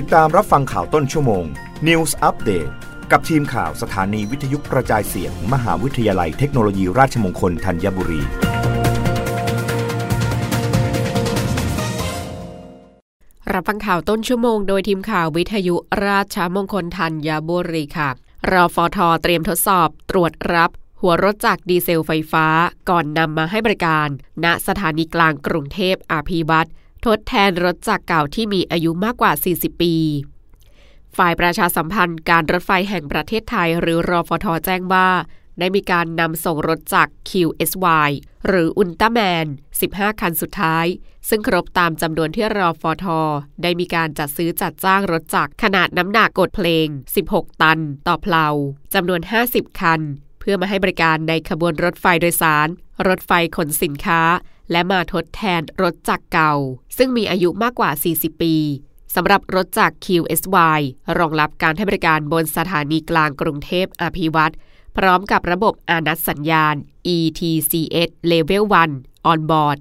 [0.00, 1.44] ติดตามรับฟังข่าวต้นชั่วโมง
[1.86, 2.70] News Update
[3.10, 8.22] กับทีมข่าวสถานีวิทยุกระจายเสียง มหาวิทยาลัยเทคโนโลยีราชมงคลธัญบุรี
[13.52, 18.10] รับฟังข่าวต้นชั่วโมงโดยทีมข่าววิทยุราชมงคลธัญบุรีค่ะ
[18.50, 20.70] รอฟอทอเตรียมทดสอบตรวจรับ
[21.00, 22.46] หัวรถจักรดีเซลไฟฟ้า
[22.90, 24.08] ก่อนนำมาให้บริการ
[24.44, 26.70] ณสถานีกลางกรุงเทพอาภีวัตร
[27.06, 29.94] ทดแทนรถจักรเก่าที่มีอายุมากกว่า 40 ปี
[31.16, 35.08] ฝ่ายประชาสัมพันธ์การรถไฟแห่งประเทศไทย หรือรอฟทแจ้งว่า
[35.58, 38.10] ได้มีการนำส่งรถจักร QSY
[38.46, 39.46] หรืออุลตร้าแมน
[39.82, 40.86] 15 คันสุดท้าย
[41.28, 43.06] ซึ่งครบตามจำนวนที่รอฟท
[43.62, 46.86] ได้มีการจัดซื้อจัดจ้างรถจักรขนาดน้ำหนักกดเพลง
[47.24, 48.46] 16 ตัน ต่อเพลา
[48.94, 50.00] จำนวน 50 คัน
[50.40, 52.68] เพื่อมาให้บริการในขบวนรถไฟโดยสาร
[53.08, 54.22] รถไฟขนสินค้า
[54.70, 56.54] และมาทดแทนรถจักรเก่า
[56.96, 58.56] ซึ่งมีอายุมากกว่า 40 ปี
[59.14, 60.80] สำหรับรถจักร QSY
[61.18, 64.54] รองรับการให้บริการบนสถานีกลางกรุงเทพอภิวัตร
[64.96, 66.74] พร้อมกับระบบอานัดสัญญาณ
[67.14, 68.64] ETCS Level
[68.96, 69.78] 1 On Board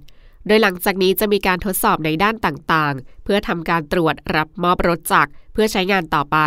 [0.47, 6.37] โดยหลังจากนี้จะมีการทดสอบในด้านต่างๆ เพื่อทำการตรวจรับมอบรถจักรเพื่อใช้งานต่อไป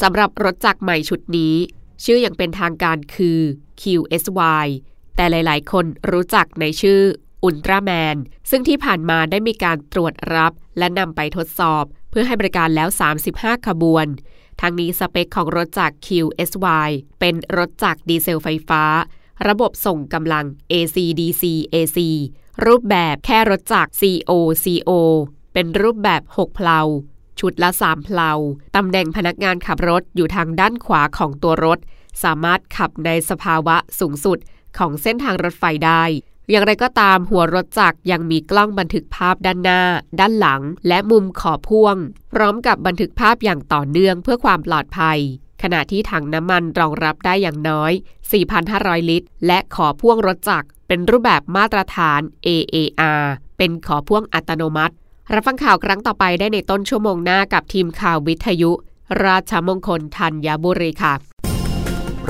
[0.00, 1.54] สำหรับรถจักรใหม่ชุดนี้
[2.04, 3.40] ชื่ออย่างเป็นทางการคือ
[3.82, 4.66] QSY
[5.16, 7.02] แต่หลายๆ คนรู้จักในชื่อ
[7.44, 8.16] อุลตร้าแมน
[8.50, 12.88] ซึ่งที่ผ่านมาได้มีการตรวจรับและนำไปทดสอบ เพื่อให้บริการแล้ว
[13.28, 14.06] 35 ขบวน
[14.60, 16.88] ทางนี้สเปคของรถจักร QSY
[17.20, 18.82] เป็นรถจักรดีเซลไฟฟ้า
[19.48, 21.98] ระบบส่งกำลัง AC-DC AC
[22.66, 24.30] รูปแบบแค่รถจักร CO
[24.64, 24.90] CO
[25.52, 26.80] เป็นรูปแบบ 6 เพลา
[27.40, 28.30] ชุดละ 3 เพลา
[28.76, 31.78] ตำแหน่งพนักงานขับรถอยู่ทางด้านขวาของตัวรถ
[32.24, 34.38] สามารถขับในสภาวะสูงสุด
[34.78, 36.04] ของเส้นทางรถไฟได้
[36.50, 39.82] อย่างไรก็ตามหัวรถจักรยังมีกล้องบันทึกภาพด้านหน้า
[40.20, 41.96] ด้านหลัง และมุมขอบพ่วง
[42.32, 45.18] พร้อมกับบันทึกภาพอย่างต่อเนื่องเพื่อความปลอดภัย
[45.62, 47.92] ขณะที่ถังน้ำมันรองรับได้อย่างน้อย
[48.50, 53.24] 4,500 ลิตร และขอพ่วงรถจักรเป็นรูปแบบมาตรฐาน AAR
[53.58, 54.94] เป็นขอพ่วงอัตโนมัติ
[55.32, 58.70] รับฟังข่าวครั้งต่อไปได้ในต้นชั่วโมงหน้ากับทีมข่าววิทยุ
[59.24, 61.14] ราชมงคลธัญบุรีค่ะ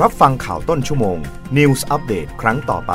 [0.01, 1.19] รับฟังข่าวต้นชั่วโมง
[1.57, 2.95] News อัปเดตครั้งต่อไป